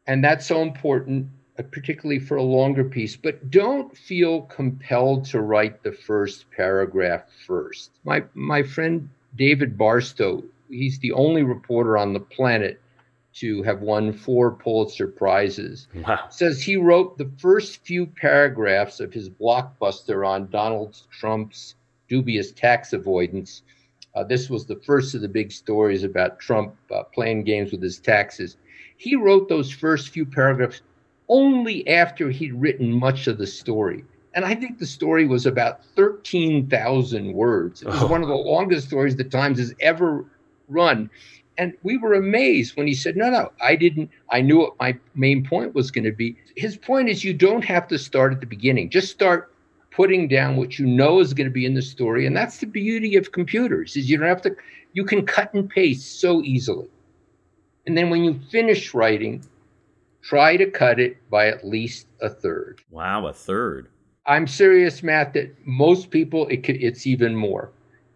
And 0.06 0.24
that's 0.24 0.46
so 0.46 0.62
important, 0.62 1.28
uh, 1.58 1.62
particularly 1.64 2.18
for 2.18 2.36
a 2.36 2.42
longer 2.42 2.84
piece. 2.84 3.16
But 3.16 3.50
don't 3.50 3.96
feel 3.96 4.42
compelled 4.42 5.26
to 5.26 5.40
write 5.40 5.82
the 5.82 5.92
first 5.92 6.50
paragraph 6.50 7.24
first. 7.46 7.90
My, 8.04 8.24
my 8.34 8.62
friend 8.62 9.10
David 9.36 9.76
Barstow, 9.76 10.44
he's 10.68 10.98
the 11.00 11.12
only 11.12 11.42
reporter 11.42 11.98
on 11.98 12.12
the 12.12 12.20
planet 12.20 12.80
to 13.34 13.62
have 13.62 13.82
won 13.82 14.12
four 14.12 14.52
Pulitzer 14.52 15.06
Prizes. 15.06 15.86
Wow. 15.94 16.26
Says 16.30 16.62
he 16.62 16.76
wrote 16.76 17.18
the 17.18 17.30
first 17.38 17.84
few 17.84 18.06
paragraphs 18.06 19.00
of 19.00 19.12
his 19.12 19.28
blockbuster 19.30 20.26
on 20.26 20.50
Donald 20.50 21.00
Trump's 21.10 21.76
dubious 22.08 22.52
tax 22.52 22.92
avoidance. 22.92 23.62
Uh, 24.14 24.24
this 24.24 24.50
was 24.50 24.66
the 24.66 24.80
first 24.86 25.14
of 25.14 25.20
the 25.20 25.28
big 25.28 25.52
stories 25.52 26.02
about 26.02 26.38
Trump 26.38 26.74
uh, 26.94 27.02
playing 27.14 27.44
games 27.44 27.70
with 27.70 27.82
his 27.82 27.98
taxes. 27.98 28.56
He 28.96 29.14
wrote 29.14 29.48
those 29.48 29.70
first 29.70 30.08
few 30.08 30.26
paragraphs 30.26 30.82
only 31.28 31.86
after 31.88 32.30
he'd 32.30 32.54
written 32.54 32.90
much 32.90 33.26
of 33.26 33.38
the 33.38 33.46
story. 33.46 34.04
And 34.34 34.44
I 34.44 34.54
think 34.54 34.78
the 34.78 34.86
story 34.86 35.26
was 35.26 35.46
about 35.46 35.84
13,000 35.96 37.32
words. 37.32 37.82
It 37.82 37.88
was 37.88 38.02
oh. 38.02 38.06
one 38.06 38.22
of 38.22 38.28
the 38.28 38.34
longest 38.34 38.88
stories 38.88 39.16
the 39.16 39.24
Times 39.24 39.58
has 39.58 39.74
ever 39.80 40.24
run 40.68 41.10
and 41.58 41.74
we 41.82 41.96
were 41.96 42.14
amazed 42.14 42.76
when 42.76 42.86
he 42.86 42.94
said, 42.94 43.16
No, 43.16 43.28
no, 43.28 43.52
I 43.60 43.74
didn't. 43.74 44.10
I 44.30 44.40
knew 44.40 44.58
what 44.58 44.78
my 44.78 44.96
main 45.14 45.44
point 45.44 45.74
was 45.74 45.90
going 45.90 46.04
to 46.04 46.12
be. 46.12 46.36
His 46.56 46.76
point 46.76 47.08
is 47.08 47.24
you 47.24 47.34
don't 47.34 47.64
have 47.64 47.88
to 47.88 47.98
start 47.98 48.32
at 48.32 48.40
the 48.40 48.46
beginning, 48.46 48.88
just 48.88 49.10
start 49.10 49.52
putting 49.98 50.28
down 50.28 50.54
what 50.54 50.78
you 50.78 50.86
know 50.86 51.18
is 51.18 51.34
going 51.34 51.48
to 51.48 51.52
be 51.52 51.66
in 51.66 51.74
the 51.74 51.82
story. 51.82 52.24
And 52.24 52.36
that's 52.36 52.58
the 52.58 52.66
beauty 52.66 53.16
of 53.16 53.32
computers 53.32 53.96
is 53.96 54.08
you 54.08 54.16
don't 54.16 54.28
have 54.28 54.42
to, 54.42 54.54
you 54.92 55.04
can 55.04 55.26
cut 55.26 55.52
and 55.54 55.68
paste 55.68 56.20
so 56.20 56.40
easily. 56.44 56.86
And 57.84 57.98
then 57.98 58.08
when 58.08 58.22
you 58.22 58.38
finish 58.48 58.94
writing, 58.94 59.42
try 60.22 60.56
to 60.56 60.70
cut 60.70 61.00
it 61.00 61.16
by 61.30 61.48
at 61.48 61.66
least 61.66 62.06
a 62.22 62.28
third. 62.28 62.80
Wow, 62.92 63.26
a 63.26 63.32
third. 63.32 63.88
I'm 64.24 64.46
serious, 64.46 65.02
Matt, 65.02 65.32
that 65.32 65.52
most 65.66 66.10
people, 66.10 66.46
it 66.46 66.62
could, 66.62 66.76
it's 66.76 67.04
even 67.04 67.34
more. 67.34 67.72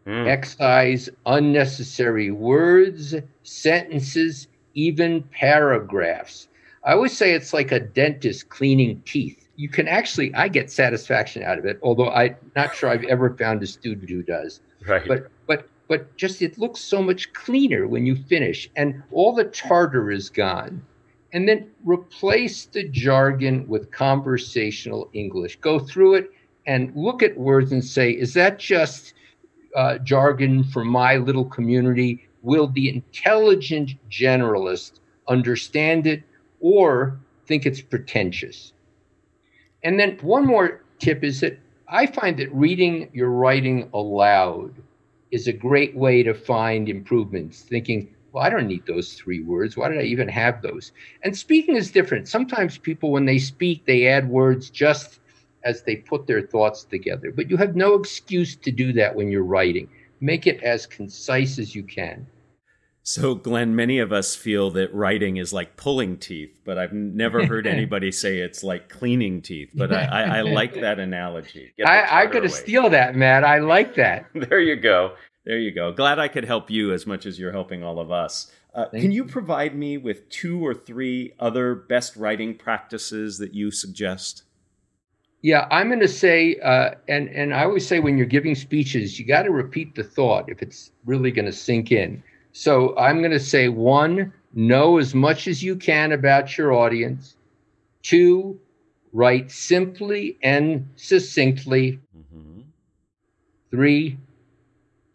Mm. 0.06 0.28
Excise 0.28 1.08
unnecessary 1.26 2.30
words, 2.30 3.16
sentences, 3.42 4.46
even 4.74 5.24
paragraphs. 5.32 6.46
I 6.84 6.92
always 6.92 7.16
say 7.16 7.32
it's 7.32 7.52
like 7.52 7.72
a 7.72 7.80
dentist 7.80 8.50
cleaning 8.50 9.02
teeth. 9.04 9.41
You 9.62 9.68
can 9.68 9.86
actually, 9.86 10.34
I 10.34 10.48
get 10.48 10.72
satisfaction 10.72 11.44
out 11.44 11.56
of 11.60 11.64
it, 11.66 11.78
although 11.82 12.10
I'm 12.10 12.34
not 12.56 12.74
sure 12.74 12.90
I've 12.90 13.04
ever 13.04 13.28
found 13.42 13.62
a 13.62 13.66
student 13.66 14.10
who 14.10 14.22
does. 14.22 14.60
Right. 14.88 15.06
But, 15.06 15.30
but, 15.46 15.68
but 15.86 16.16
just 16.16 16.42
it 16.42 16.58
looks 16.58 16.80
so 16.80 17.00
much 17.00 17.32
cleaner 17.32 17.86
when 17.86 18.04
you 18.04 18.16
finish, 18.16 18.68
and 18.74 18.88
all 19.12 19.32
the 19.32 19.44
tartar 19.44 20.10
is 20.10 20.30
gone. 20.30 20.82
And 21.32 21.48
then 21.48 21.70
replace 21.84 22.64
the 22.66 22.88
jargon 22.88 23.68
with 23.68 23.92
conversational 23.92 25.08
English. 25.12 25.60
Go 25.60 25.78
through 25.78 26.14
it 26.14 26.30
and 26.66 26.92
look 26.96 27.22
at 27.22 27.38
words 27.38 27.70
and 27.70 27.84
say, 27.84 28.10
is 28.10 28.34
that 28.34 28.58
just 28.58 29.14
uh, 29.76 29.98
jargon 29.98 30.64
for 30.64 30.84
my 30.84 31.18
little 31.18 31.44
community? 31.44 32.28
Will 32.42 32.66
the 32.66 32.88
intelligent 32.88 33.92
generalist 34.10 34.98
understand 35.28 36.08
it 36.08 36.24
or 36.60 37.20
think 37.46 37.64
it's 37.64 37.80
pretentious? 37.80 38.72
And 39.82 39.98
then 39.98 40.18
one 40.22 40.46
more 40.46 40.82
tip 40.98 41.24
is 41.24 41.40
that 41.40 41.58
I 41.88 42.06
find 42.06 42.38
that 42.38 42.54
reading 42.54 43.10
your 43.12 43.30
writing 43.30 43.88
aloud 43.92 44.72
is 45.30 45.48
a 45.48 45.52
great 45.52 45.96
way 45.96 46.22
to 46.22 46.34
find 46.34 46.88
improvements, 46.88 47.62
thinking, 47.62 48.14
well, 48.32 48.44
I 48.44 48.50
don't 48.50 48.66
need 48.66 48.86
those 48.86 49.14
three 49.14 49.42
words. 49.42 49.76
Why 49.76 49.88
did 49.88 49.98
I 49.98 50.04
even 50.04 50.28
have 50.28 50.62
those? 50.62 50.92
And 51.22 51.36
speaking 51.36 51.76
is 51.76 51.90
different. 51.90 52.28
Sometimes 52.28 52.78
people, 52.78 53.10
when 53.10 53.26
they 53.26 53.38
speak, 53.38 53.84
they 53.84 54.06
add 54.06 54.28
words 54.28 54.70
just 54.70 55.20
as 55.64 55.82
they 55.82 55.96
put 55.96 56.26
their 56.26 56.42
thoughts 56.42 56.84
together. 56.84 57.30
But 57.30 57.50
you 57.50 57.56
have 57.56 57.76
no 57.76 57.94
excuse 57.94 58.56
to 58.56 58.70
do 58.70 58.92
that 58.94 59.14
when 59.14 59.30
you're 59.30 59.44
writing. 59.44 59.88
Make 60.20 60.46
it 60.46 60.62
as 60.62 60.86
concise 60.86 61.58
as 61.58 61.74
you 61.74 61.82
can. 61.82 62.26
So, 63.04 63.34
Glenn, 63.34 63.74
many 63.74 63.98
of 63.98 64.12
us 64.12 64.36
feel 64.36 64.70
that 64.72 64.94
writing 64.94 65.36
is 65.36 65.52
like 65.52 65.76
pulling 65.76 66.18
teeth, 66.18 66.60
but 66.64 66.78
I've 66.78 66.92
never 66.92 67.44
heard 67.46 67.66
anybody 67.66 68.12
say 68.12 68.38
it's 68.38 68.62
like 68.62 68.88
cleaning 68.88 69.42
teeth. 69.42 69.70
But 69.74 69.92
I, 69.92 70.04
I, 70.04 70.22
I 70.38 70.40
like 70.42 70.74
that 70.74 71.00
analogy. 71.00 71.72
I, 71.84 72.22
I 72.22 72.26
got 72.26 72.40
to 72.40 72.48
steal 72.48 72.90
that, 72.90 73.16
Matt. 73.16 73.42
I 73.42 73.58
like 73.58 73.96
that. 73.96 74.26
there 74.34 74.60
you 74.60 74.76
go. 74.76 75.14
There 75.44 75.58
you 75.58 75.72
go. 75.72 75.92
Glad 75.92 76.20
I 76.20 76.28
could 76.28 76.44
help 76.44 76.70
you 76.70 76.92
as 76.92 77.04
much 77.04 77.26
as 77.26 77.38
you're 77.38 77.50
helping 77.50 77.82
all 77.82 77.98
of 77.98 78.12
us. 78.12 78.52
Uh, 78.72 78.86
can 78.88 79.10
you 79.10 79.24
provide 79.24 79.74
me 79.76 79.98
with 79.98 80.28
two 80.30 80.64
or 80.64 80.72
three 80.72 81.32
other 81.40 81.74
best 81.74 82.16
writing 82.16 82.56
practices 82.56 83.38
that 83.38 83.52
you 83.52 83.70
suggest? 83.70 84.44
Yeah, 85.42 85.66
I'm 85.72 85.88
going 85.88 86.00
to 86.00 86.08
say, 86.08 86.56
uh, 86.62 86.92
and 87.08 87.28
and 87.28 87.52
I 87.52 87.64
always 87.64 87.86
say 87.86 87.98
when 87.98 88.16
you're 88.16 88.26
giving 88.26 88.54
speeches, 88.54 89.18
you 89.18 89.26
got 89.26 89.42
to 89.42 89.50
repeat 89.50 89.96
the 89.96 90.04
thought 90.04 90.48
if 90.48 90.62
it's 90.62 90.92
really 91.04 91.32
going 91.32 91.46
to 91.46 91.52
sink 91.52 91.90
in. 91.90 92.22
So 92.52 92.96
I'm 92.96 93.18
going 93.18 93.32
to 93.32 93.40
say 93.40 93.68
one, 93.68 94.32
know 94.52 94.98
as 94.98 95.14
much 95.14 95.48
as 95.48 95.62
you 95.62 95.76
can 95.76 96.12
about 96.12 96.56
your 96.56 96.72
audience. 96.72 97.36
Two, 98.02 98.60
write 99.12 99.50
simply 99.50 100.36
and 100.42 100.88
succinctly. 100.96 101.98
Mm-hmm. 102.16 102.60
Three, 103.70 104.18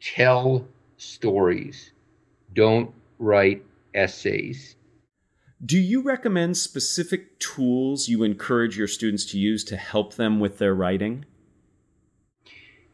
tell 0.02 0.68
stories. 0.98 1.92
Don't 2.54 2.92
write 3.20 3.64
essays. 3.94 4.76
Do 5.64 5.78
you 5.78 6.02
recommend 6.02 6.58
specific 6.58 7.40
tools 7.40 8.08
you 8.08 8.24
encourage 8.24 8.78
your 8.78 8.88
students 8.88 9.26
to 9.26 9.40
use 9.40 9.64
to 9.66 9.78
help 9.78 10.16
them 10.16 10.40
with 10.40 10.60
their 10.60 10.76
writing? 10.76 11.26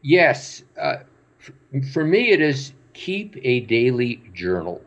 Yes. 0.02 0.62
Uh, 0.80 0.96
for 1.92 2.04
me, 2.04 2.30
it 2.30 2.40
is 2.40 2.72
keep 2.94 3.36
a 3.42 3.60
daily 3.60 4.22
journal. 4.32 4.80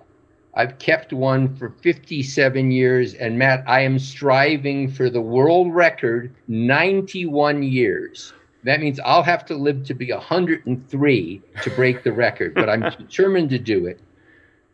I've 0.55 0.79
kept 0.79 1.13
one 1.13 1.55
for 1.55 1.69
57 1.69 2.71
years, 2.71 3.13
and 3.13 3.37
Matt, 3.37 3.63
I 3.67 3.81
am 3.81 3.99
striving 3.99 4.89
for 4.89 5.09
the 5.09 5.21
world 5.21 5.71
record 5.75 6.33
91 6.47 7.61
years. 7.61 8.33
That 8.63 8.79
means 8.79 8.99
I'll 9.01 9.21
have 9.21 9.45
to 9.45 9.55
live 9.55 9.83
to 9.85 9.93
be 9.93 10.11
103 10.11 11.41
to 11.61 11.69
break 11.71 12.03
the 12.03 12.11
record, 12.11 12.55
but 12.55 12.69
I'm 12.69 12.81
determined 12.97 13.51
to 13.51 13.59
do 13.59 13.85
it. 13.85 13.99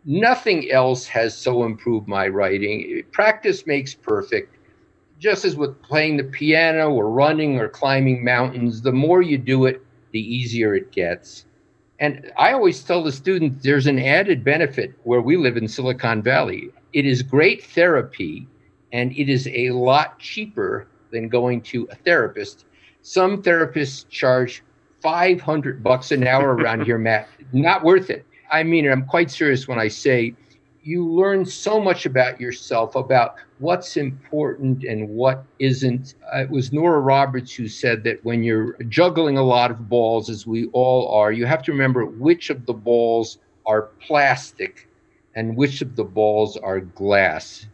Nothing 0.06 0.72
else 0.72 1.06
has 1.08 1.36
so 1.38 1.63
improved 1.63 2.08
my 2.08 2.28
writing. 2.28 3.04
Practice 3.12 3.68
makes 3.68 3.94
perfect. 3.94 4.56
Just 5.20 5.44
as 5.44 5.56
with 5.56 5.82
playing 5.82 6.18
the 6.18 6.24
piano 6.24 6.92
or 6.92 7.10
running 7.10 7.60
or 7.60 7.68
climbing 7.68 8.24
mountains, 8.24 8.82
the 8.82 8.92
more 8.92 9.22
you 9.22 9.38
do 9.38 9.66
it, 9.66 9.86
the 10.12 10.20
easier 10.20 10.75
it 10.75 10.92
gets. 10.92 11.46
And 12.03 12.33
I 12.36 12.51
always 12.51 12.83
tell 12.83 13.01
the 13.01 13.13
students 13.13 13.63
there's 13.63 13.88
an 13.88 13.98
added 13.98 14.43
benefit 14.43 14.93
where 15.03 15.22
we 15.22 15.38
live 15.38 15.55
in 15.55 15.69
Silicon 15.69 16.22
Valley. 16.22 16.69
It 16.91 17.05
is 17.05 17.22
great 17.22 17.63
therapy 17.63 18.45
and 18.91 19.13
it 19.13 19.29
is 19.29 19.48
a 19.48 19.69
lot 19.69 20.19
cheaper 20.19 20.86
than 21.12 21.29
going 21.29 21.62
to 21.62 21.88
a 21.91 21.95
therapist. 21.95 22.65
Some 23.03 23.41
therapists 23.41 24.05
charge 24.10 24.63
500 25.01 25.81
bucks 25.81 26.12
an 26.12 26.27
hour 26.27 26.55
around 26.55 26.83
here, 26.83 26.98
Matt. 27.07 27.29
Not 27.53 27.86
worth 27.86 28.10
it. 28.10 28.25
I 28.51 28.63
mean, 28.63 28.91
I'm 28.91 29.05
quite 29.05 29.31
serious 29.31 29.69
when 29.69 29.79
I 29.79 29.88
say 29.88 30.36
you 30.81 31.07
learn 31.07 31.45
so 31.45 31.79
much 31.79 32.05
about 32.05 32.38
yourself, 32.38 32.95
about 32.95 33.36
what's 33.63 33.96
important 33.96 34.84
and 34.84 35.08
what 35.08 35.46
isn't. 35.58 36.15
Uh, 36.36 36.41
it 36.41 36.50
was 36.50 36.74
Nora 36.74 37.00
Roberts 37.00 37.55
who 37.55 37.70
said 37.70 38.03
that 38.03 38.24
when 38.25 38.43
you're 38.43 38.74
juggling 38.89 39.38
a 39.38 39.43
lot 39.43 39.72
of 39.72 39.88
balls, 39.88 40.29
as 40.29 40.46
we 40.46 40.67
all 40.74 41.10
are, 41.15 41.32
you 41.32 41.46
have 41.46 41.63
to 41.63 41.72
remember 41.72 42.05
which 42.05 42.50
of 42.50 42.65
the 42.65 42.74
balls 42.74 43.38
are 43.65 43.84
plastic 44.05 44.89
and 45.34 45.55
which 45.55 45.82
of 45.82 45.96
the 45.96 46.03
balls 46.03 46.58
are 46.58 46.82
glass. 46.82 47.65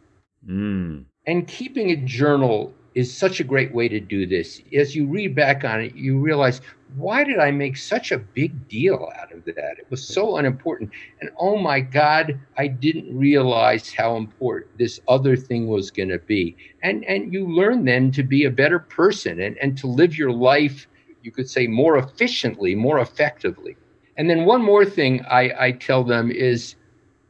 Mm. 0.47 1.05
And 1.25 1.47
keeping 1.47 1.89
a 1.89 1.95
journal 1.95 2.71
is 2.93 3.15
such 3.15 3.39
a 3.39 3.43
great 3.43 3.73
way 3.73 3.87
to 3.87 3.99
do 3.99 4.27
this. 4.27 4.61
As 4.73 4.95
you 4.95 5.07
read 5.07 5.33
back 5.33 5.63
on 5.63 5.81
it, 5.81 5.95
you 5.95 6.19
realize, 6.19 6.61
why 6.95 7.23
did 7.23 7.39
I 7.39 7.51
make 7.51 7.77
such 7.77 8.11
a 8.11 8.17
big 8.17 8.67
deal 8.67 9.11
out 9.19 9.31
of 9.31 9.45
that? 9.45 9.77
It 9.77 9.87
was 9.89 10.07
so 10.07 10.37
unimportant. 10.37 10.91
And 11.21 11.29
oh 11.37 11.57
my 11.57 11.79
God, 11.79 12.39
I 12.57 12.67
didn't 12.67 13.15
realize 13.15 13.93
how 13.93 14.15
important 14.15 14.77
this 14.77 14.99
other 15.07 15.35
thing 15.35 15.67
was 15.67 15.91
going 15.91 16.09
to 16.09 16.19
be. 16.19 16.55
And, 16.83 17.05
and 17.05 17.31
you 17.31 17.47
learn 17.47 17.85
then 17.85 18.11
to 18.11 18.23
be 18.23 18.45
a 18.45 18.51
better 18.51 18.79
person 18.79 19.39
and, 19.41 19.57
and 19.57 19.77
to 19.77 19.87
live 19.87 20.17
your 20.17 20.31
life, 20.31 20.87
you 21.23 21.31
could 21.31 21.49
say, 21.49 21.67
more 21.67 21.97
efficiently, 21.97 22.75
more 22.75 22.99
effectively. 22.99 23.77
And 24.17 24.29
then 24.29 24.45
one 24.45 24.61
more 24.61 24.85
thing 24.85 25.23
I, 25.29 25.53
I 25.59 25.71
tell 25.73 26.03
them 26.03 26.31
is 26.31 26.75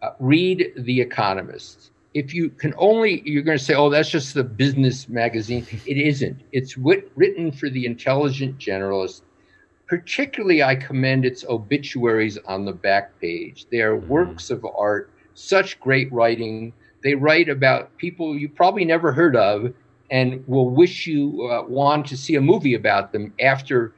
uh, 0.01 0.11
read 0.19 0.71
The 0.77 1.01
Economist 1.01 1.91
if 2.13 2.33
you 2.33 2.49
can 2.49 2.73
only, 2.77 3.21
you're 3.23 3.43
going 3.43 3.57
to 3.57 3.63
say, 3.63 3.75
oh, 3.75 3.89
that's 3.89 4.09
just 4.09 4.33
the 4.33 4.43
business 4.43 5.07
magazine. 5.07 5.65
It 5.85 5.97
isn't. 5.97 6.41
It's 6.51 6.75
wit- 6.75 7.11
written 7.15 7.51
for 7.51 7.69
the 7.69 7.85
intelligent 7.85 8.57
generalist. 8.57 9.21
Particularly, 9.89 10.61
I 10.61 10.75
commend 10.75 11.25
its 11.25 11.43
obituaries 11.45 12.37
on 12.45 12.65
the 12.65 12.73
back 12.73 13.19
page. 13.19 13.65
They 13.71 13.81
are 13.81 13.97
mm-hmm. 13.97 14.07
works 14.07 14.49
of 14.49 14.65
art, 14.77 15.11
such 15.33 15.79
great 15.79 16.11
writing. 16.11 16.73
They 17.03 17.15
write 17.15 17.49
about 17.49 17.97
people 17.97 18.37
you 18.37 18.49
probably 18.49 18.85
never 18.85 19.11
heard 19.11 19.35
of 19.35 19.73
and 20.11 20.43
will 20.47 20.69
wish 20.69 21.07
you 21.07 21.49
uh, 21.51 21.63
want 21.67 22.05
to 22.07 22.17
see 22.17 22.35
a 22.35 22.41
movie 22.41 22.75
about 22.75 23.11
them 23.11 23.33
after 23.39 23.93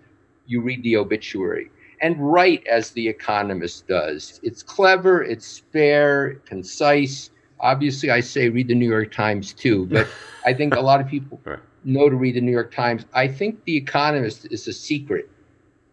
you 0.45 0.61
read 0.61 0.83
the 0.83 0.97
obituary 0.97 1.69
and 2.01 2.15
write 2.19 2.65
as 2.67 2.91
the 2.91 3.07
economist 3.07 3.87
does 3.87 4.39
it's 4.43 4.61
clever 4.61 5.23
it's 5.23 5.47
spare 5.47 6.33
concise 6.45 7.29
obviously 7.61 8.09
I 8.09 8.19
say 8.19 8.49
read 8.49 8.67
the 8.67 8.75
New 8.75 8.89
York 8.89 9.11
Times 9.11 9.53
too, 9.53 9.85
but 9.85 10.07
I 10.45 10.53
think 10.53 10.75
a 10.75 10.81
lot 10.81 10.99
of 10.99 11.07
people 11.07 11.39
know 11.83 12.09
to 12.09 12.15
read 12.15 12.35
the 12.35 12.41
New 12.41 12.51
York 12.51 12.73
Times. 12.73 13.05
I 13.13 13.27
think 13.27 13.63
The 13.65 13.77
Economist 13.77 14.47
is 14.51 14.67
a 14.67 14.73
secret 14.73 15.29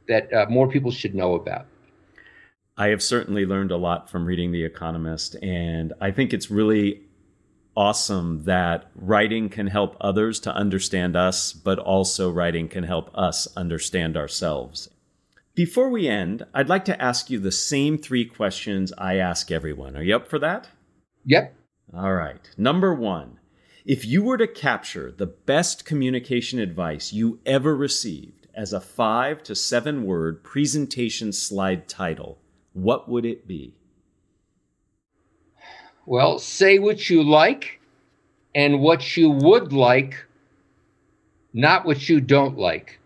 that 0.09 0.33
uh, 0.33 0.47
more 0.49 0.69
people 0.69 0.91
should 0.91 1.15
know 1.15 1.35
about. 1.35 1.67
I 2.77 2.89
have 2.89 3.03
certainly 3.03 3.45
learned 3.45 3.73
a 3.73 3.77
lot 3.77 4.09
from 4.09 4.25
reading 4.25 4.53
The 4.53 4.65
Economist, 4.65 5.35
and 5.43 5.93
I 6.01 6.11
think 6.11 6.33
it's 6.33 6.51
really 6.51 7.03
awesome 7.77 8.45
that 8.45 8.91
writing 8.95 9.49
can 9.49 9.67
help 9.69 9.97
others 10.01 10.41
to 10.41 10.55
understand 10.55 11.17
us, 11.17 11.53
but 11.53 11.79
also 11.79 12.31
writing 12.31 12.69
can 12.69 12.85
help 12.85 13.11
us 13.17 13.49
understand 13.57 14.17
ourselves. 14.17 14.89
Before 15.57 15.89
we 15.89 16.07
end, 16.07 16.47
I'd 16.55 16.69
like 16.69 16.85
to 16.85 17.03
ask 17.03 17.31
you 17.31 17.41
the 17.41 17.51
same 17.51 17.99
three 17.99 18.25
questions 18.25 18.93
I 18.97 19.17
ask 19.17 19.51
everyone. 19.51 19.97
Are 19.97 20.03
you 20.03 20.15
up 20.15 20.29
for 20.29 20.39
that? 20.39 20.69
Yep. 21.25 21.53
All 21.93 22.15
right. 22.15 22.49
Number 22.57 22.95
one, 22.95 23.41
if 23.85 24.05
you 24.05 24.23
were 24.23 24.39
to 24.39 24.47
capture 24.47 25.11
the 25.11 25.27
best 25.27 25.85
communication 25.85 26.61
advice 26.61 27.13
you 27.13 27.41
ever 27.45 27.75
received 27.75 28.38
as 28.59 28.73
a 28.73 28.81
five 28.81 29.41
to 29.45 29.55
seven 29.55 30.05
word 30.05 30.43
presentation 30.43 31.33
slide 31.33 31.89
title, 31.89 32.39
what 32.73 33.09
would 33.09 33.25
it 33.25 33.47
be? 33.47 33.73
Well, 36.07 36.41
say 36.41 36.81
what 36.81 37.09
you 37.09 37.23
like 37.23 37.81
and 38.57 38.81
what 38.81 39.17
you 39.17 39.31
would 39.31 39.73
like, 39.73 40.27
not 41.53 41.87
what 41.87 42.09
you 42.09 42.21
don't 42.21 42.59
like. 42.59 42.99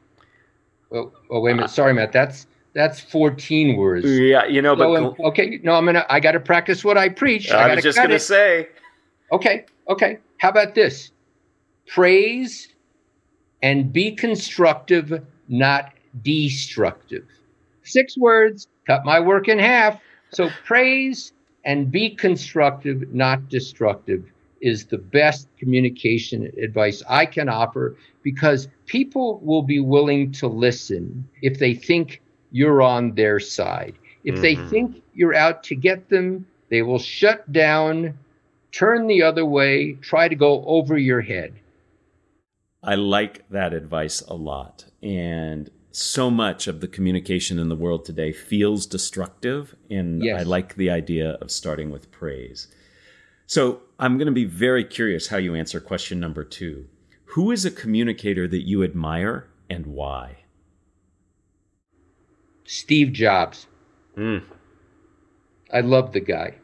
Oh, 0.90 1.12
oh 1.30 1.40
wait 1.40 1.52
a 1.52 1.56
minute. 1.56 1.70
Sorry, 1.70 1.92
Matt. 1.92 2.12
That's 2.12 2.46
that's 2.74 3.00
14 3.00 3.76
words. 3.76 4.06
Yeah, 4.06 4.46
you 4.46 4.62
know, 4.62 4.74
but 4.74 4.96
um, 4.96 5.14
okay, 5.20 5.60
no, 5.62 5.74
I'm 5.74 5.84
gonna 5.84 6.06
I 6.08 6.18
got 6.18 6.32
to 6.32 6.40
practice 6.40 6.82
what 6.82 6.96
I 6.96 7.10
preach. 7.10 7.50
I, 7.50 7.68
I 7.68 7.74
was 7.74 7.84
just 7.84 7.98
gonna 7.98 8.14
it. 8.14 8.20
say. 8.20 8.68
Okay, 9.30 9.66
okay. 9.86 10.18
How 10.38 10.48
about 10.48 10.74
this? 10.74 11.10
Praise 11.86 12.68
and 13.62 13.92
be 13.92 14.12
constructive, 14.12 15.22
not 15.52 15.92
destructive. 16.22 17.26
Six 17.84 18.16
words, 18.16 18.68
cut 18.86 19.04
my 19.04 19.20
work 19.20 19.48
in 19.48 19.58
half. 19.58 20.00
So 20.30 20.48
praise 20.64 21.32
and 21.64 21.90
be 21.90 22.10
constructive, 22.10 23.12
not 23.12 23.48
destructive 23.48 24.24
is 24.62 24.86
the 24.86 24.98
best 24.98 25.48
communication 25.58 26.50
advice 26.62 27.02
I 27.08 27.26
can 27.26 27.48
offer 27.48 27.96
because 28.22 28.68
people 28.86 29.40
will 29.42 29.62
be 29.62 29.80
willing 29.80 30.30
to 30.32 30.46
listen 30.46 31.28
if 31.42 31.58
they 31.58 31.74
think 31.74 32.22
you're 32.52 32.80
on 32.80 33.14
their 33.14 33.40
side. 33.40 33.94
If 34.24 34.36
mm-hmm. 34.36 34.42
they 34.42 34.56
think 34.68 35.02
you're 35.14 35.34
out 35.34 35.64
to 35.64 35.74
get 35.74 36.08
them, 36.08 36.46
they 36.70 36.82
will 36.82 37.00
shut 37.00 37.50
down, 37.52 38.16
turn 38.70 39.08
the 39.08 39.22
other 39.22 39.44
way, 39.44 39.94
try 39.94 40.28
to 40.28 40.36
go 40.36 40.64
over 40.64 40.96
your 40.96 41.20
head. 41.20 41.52
I 42.82 42.96
like 42.96 43.48
that 43.50 43.72
advice 43.72 44.20
a 44.22 44.34
lot. 44.34 44.86
And 45.02 45.70
so 45.92 46.30
much 46.30 46.66
of 46.66 46.80
the 46.80 46.88
communication 46.88 47.58
in 47.58 47.68
the 47.68 47.76
world 47.76 48.04
today 48.04 48.32
feels 48.32 48.86
destructive. 48.86 49.74
And 49.90 50.24
yes. 50.24 50.40
I 50.40 50.42
like 50.42 50.74
the 50.74 50.90
idea 50.90 51.32
of 51.40 51.50
starting 51.50 51.90
with 51.90 52.10
praise. 52.10 52.68
So 53.46 53.82
I'm 53.98 54.16
going 54.16 54.26
to 54.26 54.32
be 54.32 54.46
very 54.46 54.84
curious 54.84 55.28
how 55.28 55.36
you 55.36 55.54
answer 55.54 55.80
question 55.80 56.18
number 56.18 56.44
two. 56.44 56.86
Who 57.26 57.50
is 57.50 57.64
a 57.64 57.70
communicator 57.70 58.48
that 58.48 58.66
you 58.66 58.82
admire 58.82 59.48
and 59.68 59.86
why? 59.86 60.38
Steve 62.64 63.12
Jobs. 63.12 63.66
Mm. 64.16 64.42
I 65.72 65.80
love 65.80 66.12
the 66.12 66.20
guy. 66.20 66.54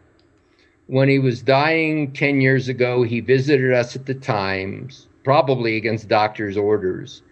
When 0.86 1.08
he 1.08 1.18
was 1.18 1.42
dying 1.42 2.12
10 2.12 2.40
years 2.40 2.68
ago, 2.68 3.02
he 3.02 3.20
visited 3.20 3.74
us 3.74 3.94
at 3.94 4.06
the 4.06 4.14
Times, 4.14 5.07
probably 5.24 5.76
against 5.76 6.08
doctor's 6.08 6.56
orders, 6.56 7.22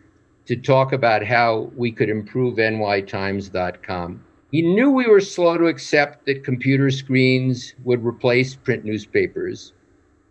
to 0.47 0.57
talk 0.57 0.93
about 0.93 1.25
how 1.25 1.71
we 1.77 1.91
could 1.91 2.09
improve 2.09 2.57
nytimes.com. 2.57 4.23
He 4.53 4.63
knew 4.63 4.91
we 4.91 5.07
were 5.07 5.21
slow 5.21 5.59
to 5.59 5.67
accept 5.67 6.27
that 6.27 6.45
computer 6.45 6.91
screens 6.91 7.75
would 7.85 8.05
replace 8.05 8.55
print 8.55 8.85
newspapers. 8.85 9.73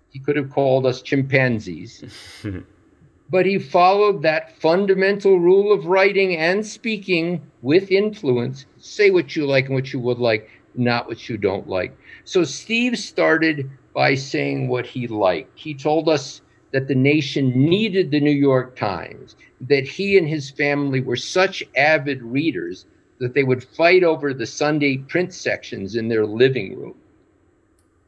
He 0.10 0.20
could 0.20 0.38
have 0.38 0.50
called 0.50 0.86
us 0.86 1.02
chimpanzees. 1.02 2.04
but 3.30 3.46
he 3.46 3.60
followed 3.60 4.22
that 4.22 4.58
fundamental 4.60 5.40
rule 5.40 5.74
of 5.74 5.88
writing 5.88 6.38
and 6.38 6.66
speaking 6.66 7.42
with 7.62 7.92
influence. 7.92 8.66
Say 8.78 9.12
what 9.12 9.36
you 9.36 9.46
like 9.46 9.66
and 9.66 9.76
what 9.76 9.92
you 9.92 10.00
would 10.00 10.20
like, 10.20 10.50
not 10.76 11.08
what 11.08 11.28
you 11.28 11.38
don't 11.38 11.68
like. 11.68 11.98
So 12.24 12.44
Steve 12.44 12.98
started 12.98 13.70
by 13.94 14.16
saying 14.16 14.68
what 14.68 14.86
he 14.86 15.08
liked. 15.08 15.58
He 15.58 15.74
told 15.74 16.08
us 16.08 16.42
that 16.76 16.90
the 16.90 16.94
nation 16.94 17.54
needed 17.56 18.12
the 18.12 18.20
New 18.20 18.30
York 18.30 18.76
Times, 18.76 19.38
that 19.62 19.88
he 19.88 20.18
and 20.18 20.28
his 20.28 20.52
family 20.52 21.00
were 21.00 21.16
such 21.16 21.64
avid 21.78 22.22
readers 22.22 22.86
that 23.18 23.34
they 23.34 23.44
would 23.44 23.64
fight 23.64 24.04
over 24.04 24.34
the 24.34 24.46
Sunday 24.46 24.98
print 24.98 25.34
sections 25.34 25.96
in 25.96 26.10
their 26.10 26.26
living 26.26 26.78
room. 26.78 26.96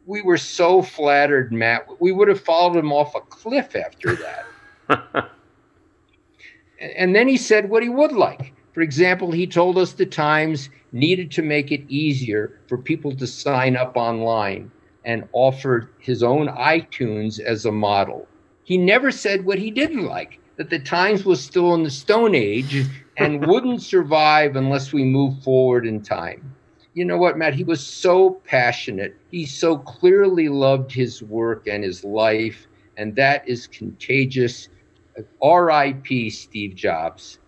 we 0.06 0.22
were 0.22 0.38
so 0.38 0.82
flattered, 0.82 1.54
Matt. 1.54 1.88
We 2.02 2.12
would 2.12 2.28
have 2.28 2.42
followed 2.42 2.76
him 2.76 2.92
off 2.92 3.16
a 3.16 3.22
cliff 3.22 3.74
after 3.74 4.18
that. 4.18 4.46
and 6.82 7.16
then 7.16 7.30
he 7.30 7.38
said 7.38 7.70
what 7.70 7.84
he 7.84 7.90
would 7.90 8.12
like. 8.12 8.54
For 8.74 8.82
example, 8.82 9.32
he 9.32 9.48
told 9.48 9.78
us 9.78 9.94
the 9.94 10.06
Times 10.06 10.68
needed 10.92 11.32
to 11.32 11.42
make 11.42 11.72
it 11.72 11.86
easier 11.88 12.60
for 12.68 12.78
people 12.78 13.16
to 13.16 13.28
sign 13.28 13.78
up 13.78 13.96
online 13.96 14.70
and 15.06 15.26
offered 15.32 15.88
his 16.00 16.22
own 16.22 16.50
iTunes 16.50 17.40
as 17.40 17.66
a 17.66 17.72
model. 17.72 18.28
He 18.68 18.78
never 18.78 19.12
said 19.12 19.46
what 19.46 19.60
he 19.60 19.72
didn't 19.72 20.04
like, 20.04 20.42
that 20.58 20.70
the 20.70 20.80
Times 20.80 21.24
was 21.24 21.42
still 21.42 21.74
in 21.74 21.84
the 21.84 21.90
Stone 21.90 22.36
Age 22.36 22.86
and 23.16 23.48
wouldn't 23.48 23.82
survive 23.82 24.58
unless 24.58 24.92
we 24.92 25.06
move 25.06 25.42
forward 25.42 25.88
in 25.88 26.02
time. 26.02 26.54
You 26.94 27.06
know 27.06 27.18
what, 27.18 27.38
Matt? 27.38 27.54
He 27.54 27.64
was 27.64 27.80
so 27.80 28.42
passionate. 28.44 29.16
He 29.32 29.46
so 29.46 29.78
clearly 29.78 30.50
loved 30.50 30.92
his 30.92 31.24
work 31.24 31.66
and 31.66 31.82
his 31.82 32.04
life, 32.04 32.68
and 32.98 33.16
that 33.16 33.48
is 33.48 33.68
contagious. 33.68 34.68
R.I.P. 35.42 36.30
Steve 36.30 36.76
Jobs. 36.76 37.40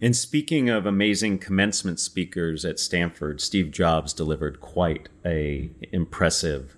And 0.00 0.16
speaking 0.16 0.68
of 0.68 0.84
amazing 0.84 1.38
commencement 1.38 2.00
speakers 2.00 2.64
at 2.64 2.80
Stanford, 2.80 3.40
Steve 3.40 3.70
Jobs 3.70 4.12
delivered 4.12 4.60
quite 4.60 5.10
a 5.24 5.70
impressive 5.92 6.76